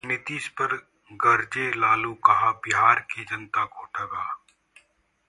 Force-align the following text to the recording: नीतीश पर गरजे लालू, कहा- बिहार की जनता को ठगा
नीतीश 0.05 0.47
पर 0.47 0.73
गरजे 1.13 1.71
लालू, 1.71 2.13
कहा- 2.13 2.55
बिहार 2.55 2.99
की 2.99 3.23
जनता 3.23 3.65
को 3.65 3.85
ठगा 3.85 4.23